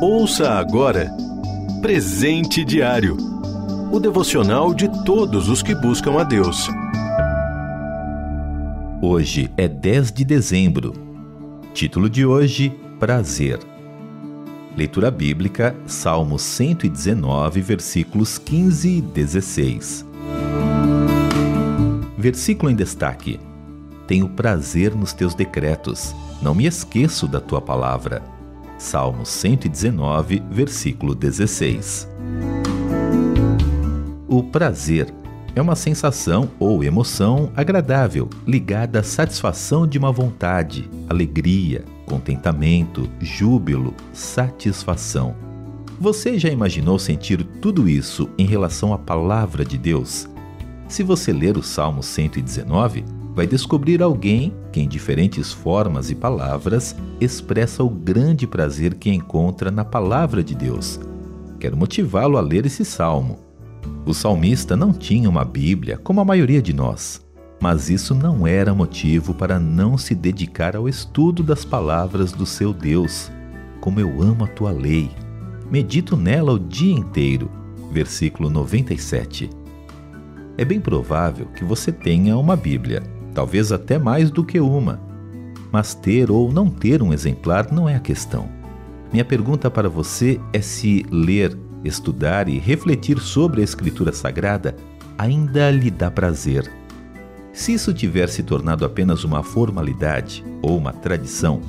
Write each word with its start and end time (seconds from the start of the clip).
Ouça 0.00 0.50
agora 0.50 1.10
Presente 1.80 2.64
Diário 2.64 3.16
o 3.90 4.00
devocional 4.00 4.74
de 4.74 4.88
todos 5.04 5.48
os 5.48 5.62
que 5.62 5.74
buscam 5.74 6.20
a 6.20 6.24
Deus. 6.24 6.68
Hoje 9.00 9.50
é 9.56 9.68
10 9.68 10.12
de 10.12 10.24
dezembro. 10.24 10.92
Título 11.72 12.10
de 12.10 12.26
hoje: 12.26 12.70
Prazer. 12.98 13.58
Leitura 14.76 15.10
bíblica, 15.10 15.74
Salmo 15.86 16.38
119, 16.38 17.60
versículos 17.62 18.38
15 18.38 18.98
e 18.98 19.00
16. 19.00 20.04
Versículo 22.18 22.70
em 22.70 22.74
destaque: 22.74 23.40
Tenho 24.06 24.28
prazer 24.28 24.94
nos 24.94 25.12
teus 25.12 25.34
decretos, 25.34 26.14
não 26.42 26.54
me 26.54 26.66
esqueço 26.66 27.26
da 27.28 27.40
tua 27.40 27.62
palavra. 27.62 28.35
Salmo 28.78 29.24
119, 29.24 30.42
versículo 30.50 31.14
16. 31.14 32.08
O 34.28 34.42
prazer 34.42 35.12
é 35.54 35.62
uma 35.62 35.74
sensação 35.74 36.50
ou 36.58 36.84
emoção 36.84 37.50
agradável 37.56 38.28
ligada 38.46 39.00
à 39.00 39.02
satisfação 39.02 39.86
de 39.86 39.96
uma 39.96 40.12
vontade, 40.12 40.90
alegria, 41.08 41.84
contentamento, 42.04 43.08
júbilo, 43.18 43.94
satisfação. 44.12 45.34
Você 45.98 46.38
já 46.38 46.50
imaginou 46.50 46.98
sentir 46.98 47.42
tudo 47.62 47.88
isso 47.88 48.28
em 48.36 48.44
relação 48.44 48.92
à 48.92 48.98
palavra 48.98 49.64
de 49.64 49.78
Deus? 49.78 50.28
Se 50.86 51.02
você 51.02 51.32
ler 51.32 51.56
o 51.56 51.62
Salmo 51.62 52.02
119, 52.02 53.02
vai 53.36 53.46
descobrir 53.46 54.02
alguém 54.02 54.54
que, 54.72 54.80
em 54.80 54.88
diferentes 54.88 55.52
formas 55.52 56.10
e 56.10 56.14
palavras, 56.14 56.96
expressa 57.20 57.84
o 57.84 57.90
grande 57.90 58.46
prazer 58.46 58.94
que 58.94 59.12
encontra 59.12 59.70
na 59.70 59.84
palavra 59.84 60.42
de 60.42 60.54
Deus. 60.54 60.98
Quero 61.60 61.76
motivá-lo 61.76 62.38
a 62.38 62.40
ler 62.40 62.64
esse 62.64 62.82
salmo. 62.82 63.38
O 64.06 64.14
salmista 64.14 64.74
não 64.74 64.90
tinha 64.90 65.28
uma 65.28 65.44
Bíblia 65.44 65.98
como 65.98 66.18
a 66.18 66.24
maioria 66.24 66.62
de 66.62 66.72
nós, 66.72 67.20
mas 67.60 67.90
isso 67.90 68.14
não 68.14 68.46
era 68.46 68.74
motivo 68.74 69.34
para 69.34 69.60
não 69.60 69.98
se 69.98 70.14
dedicar 70.14 70.74
ao 70.74 70.88
estudo 70.88 71.42
das 71.42 71.62
palavras 71.62 72.32
do 72.32 72.46
seu 72.46 72.72
Deus. 72.72 73.30
Como 73.82 74.00
eu 74.00 74.22
amo 74.22 74.44
a 74.44 74.48
tua 74.48 74.70
lei. 74.70 75.10
Medito 75.70 76.16
nela 76.16 76.54
o 76.54 76.58
dia 76.58 76.94
inteiro. 76.94 77.50
Versículo 77.92 78.48
97. 78.48 79.50
É 80.56 80.64
bem 80.64 80.80
provável 80.80 81.46
que 81.54 81.64
você 81.64 81.92
tenha 81.92 82.34
uma 82.38 82.56
Bíblia, 82.56 83.02
talvez 83.36 83.70
até 83.70 83.98
mais 83.98 84.30
do 84.30 84.42
que 84.42 84.58
uma. 84.58 84.98
Mas 85.70 85.94
ter 85.94 86.30
ou 86.30 86.50
não 86.50 86.70
ter 86.70 87.02
um 87.02 87.12
exemplar 87.12 87.70
não 87.70 87.86
é 87.86 87.94
a 87.94 88.00
questão. 88.00 88.48
Minha 89.12 89.26
pergunta 89.26 89.70
para 89.70 89.90
você 89.90 90.40
é 90.54 90.60
se 90.62 91.04
ler, 91.10 91.54
estudar 91.84 92.48
e 92.48 92.58
refletir 92.58 93.18
sobre 93.20 93.60
a 93.60 93.64
Escritura 93.64 94.10
Sagrada 94.10 94.74
ainda 95.18 95.70
lhe 95.70 95.90
dá 95.90 96.10
prazer. 96.10 96.72
Se 97.52 97.74
isso 97.74 97.92
tiver 97.92 98.30
se 98.30 98.42
tornado 98.42 98.86
apenas 98.86 99.22
uma 99.22 99.42
formalidade 99.42 100.42
ou 100.62 100.78
uma 100.78 100.94
tradição, 100.94 101.60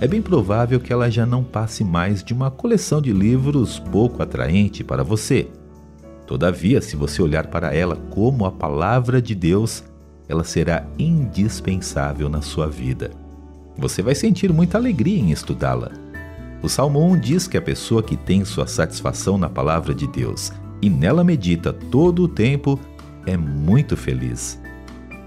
é 0.00 0.08
bem 0.08 0.22
provável 0.22 0.80
que 0.80 0.94
ela 0.94 1.10
já 1.10 1.26
não 1.26 1.44
passe 1.44 1.84
mais 1.84 2.24
de 2.24 2.32
uma 2.32 2.50
coleção 2.50 3.02
de 3.02 3.12
livros 3.12 3.78
pouco 3.78 4.22
atraente 4.22 4.82
para 4.82 5.04
você. 5.04 5.50
Todavia, 6.26 6.80
se 6.80 6.96
você 6.96 7.20
olhar 7.20 7.48
para 7.48 7.74
ela 7.74 7.96
como 7.96 8.46
a 8.46 8.50
palavra 8.50 9.20
de 9.20 9.34
Deus, 9.34 9.84
ela 10.32 10.44
será 10.44 10.86
indispensável 10.98 12.28
na 12.28 12.40
sua 12.40 12.66
vida. 12.66 13.10
Você 13.76 14.02
vai 14.02 14.14
sentir 14.14 14.50
muita 14.50 14.78
alegria 14.78 15.18
em 15.18 15.30
estudá-la. 15.30 15.90
O 16.62 16.68
Salmo 16.68 17.04
1 17.12 17.20
diz 17.20 17.46
que 17.46 17.58
a 17.58 17.62
pessoa 17.62 18.02
que 18.02 18.16
tem 18.16 18.44
sua 18.44 18.66
satisfação 18.66 19.36
na 19.36 19.50
palavra 19.50 19.94
de 19.94 20.06
Deus 20.06 20.50
e 20.80 20.88
nela 20.88 21.22
medita 21.22 21.72
todo 21.72 22.22
o 22.22 22.28
tempo 22.28 22.80
é 23.26 23.36
muito 23.36 23.94
feliz. 23.94 24.58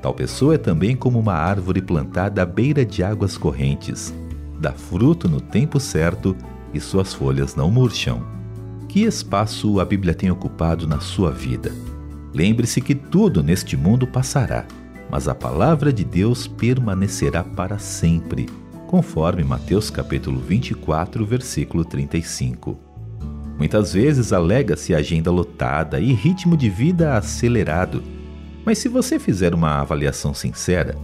Tal 0.00 0.14
pessoa 0.14 0.54
é 0.54 0.58
também 0.58 0.94
como 0.94 1.18
uma 1.18 1.34
árvore 1.34 1.82
plantada 1.82 2.42
à 2.42 2.46
beira 2.46 2.84
de 2.84 3.02
águas 3.02 3.36
correntes, 3.36 4.14
dá 4.60 4.72
fruto 4.72 5.28
no 5.28 5.40
tempo 5.40 5.80
certo 5.80 6.36
e 6.72 6.80
suas 6.80 7.12
folhas 7.12 7.56
não 7.56 7.70
murcham. 7.70 8.22
Que 8.88 9.02
espaço 9.02 9.80
a 9.80 9.84
Bíblia 9.84 10.14
tem 10.14 10.30
ocupado 10.30 10.86
na 10.86 11.00
sua 11.00 11.30
vida? 11.30 11.72
Lembre-se 12.34 12.80
que 12.80 12.94
tudo 12.94 13.42
neste 13.42 13.76
mundo 13.76 14.06
passará, 14.06 14.64
mas 15.12 15.28
a 15.28 15.34
palavra 15.34 15.92
de 15.92 16.04
Deus 16.04 16.46
permanecerá 16.46 17.44
para 17.44 17.78
sempre 17.78 18.48
conforme 18.86 19.44
Mateus 19.44 19.90
capítulo 19.90 20.40
24, 20.40 21.24
versículo 21.24 21.84
35. 21.84 22.78
Muitas 23.58 23.92
vezes 23.92 24.32
alega-se 24.32 24.94
agenda 24.94 25.30
lotada 25.30 26.00
e 26.00 26.12
ritmo 26.12 26.56
de 26.56 26.68
vida 26.68 27.16
acelerado, 27.16 28.02
mas 28.64 28.78
se 28.78 28.88
você 28.88 29.18
fizer 29.18 29.54
uma 29.54 29.80
avaliação 29.80 30.32
sincera, 30.32 30.96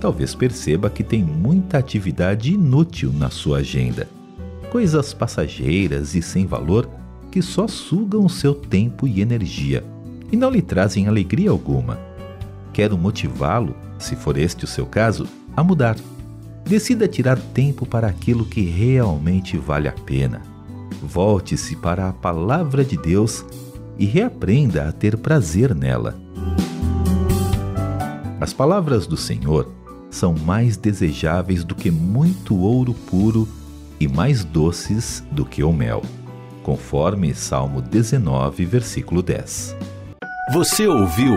talvez 0.00 0.34
perceba 0.34 0.90
que 0.90 1.02
tem 1.02 1.24
muita 1.24 1.78
atividade 1.78 2.52
inútil 2.52 3.12
na 3.12 3.30
sua 3.30 3.58
agenda. 3.58 4.08
Coisas 4.70 5.14
passageiras 5.14 6.14
e 6.16 6.22
sem 6.22 6.44
valor 6.44 6.88
que 7.30 7.40
só 7.40 7.68
sugam 7.68 8.24
o 8.24 8.30
seu 8.30 8.54
tempo 8.54 9.06
e 9.06 9.20
energia 9.20 9.84
e 10.30 10.36
não 10.36 10.50
lhe 10.50 10.62
trazem 10.62 11.06
alegria 11.06 11.50
alguma. 11.50 12.13
Quero 12.74 12.98
motivá-lo, 12.98 13.74
se 13.98 14.14
for 14.14 14.36
este 14.36 14.64
o 14.64 14.68
seu 14.68 14.84
caso, 14.84 15.26
a 15.56 15.64
mudar 15.64 15.96
Decida 16.66 17.06
tirar 17.06 17.38
tempo 17.38 17.84
para 17.84 18.06
aquilo 18.06 18.46
que 18.46 18.62
realmente 18.62 19.58
vale 19.58 19.86
a 19.86 19.92
pena. 19.92 20.40
Volte-se 21.02 21.76
para 21.76 22.08
a 22.08 22.12
palavra 22.12 22.82
de 22.82 22.96
Deus 22.96 23.44
e 23.98 24.06
reaprenda 24.06 24.88
a 24.88 24.92
ter 24.92 25.18
prazer 25.18 25.74
nela. 25.74 26.18
As 28.40 28.54
palavras 28.54 29.06
do 29.06 29.16
Senhor 29.16 29.70
são 30.10 30.34
mais 30.34 30.76
desejáveis 30.76 31.64
do 31.64 31.74
que 31.74 31.90
muito 31.90 32.56
ouro 32.56 32.94
puro 32.94 33.46
e 34.00 34.08
mais 34.08 34.42
doces 34.42 35.22
do 35.30 35.44
que 35.44 35.62
o 35.62 35.72
mel, 35.72 36.02
conforme 36.62 37.34
Salmo 37.34 37.82
19, 37.82 38.64
versículo 38.64 39.22
10. 39.22 39.76
Você 40.52 40.86
ouviu 40.86 41.36